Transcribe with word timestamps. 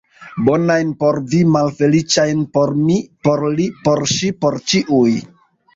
Bonajn 0.45 0.93
por 1.03 1.19
vi, 1.33 1.41
malfeliĉajn 1.57 2.41
por 2.59 2.75
mi, 2.89 2.99
por 3.29 3.47
li, 3.61 3.71
por 3.87 4.07
ŝi, 4.17 4.35
por 4.45 4.61
ĉiuj! 4.73 5.09